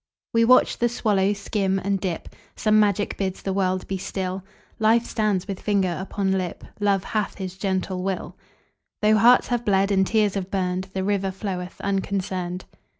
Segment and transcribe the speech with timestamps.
[0.33, 4.43] We watch the swallow skim and dip; Some magic bids the world be still;
[4.79, 8.35] Life stands with finger upon lip; Love hath his gentle will;
[9.03, 12.65] Though hearts have bled, and tears have burned, The river floweth unconcerned.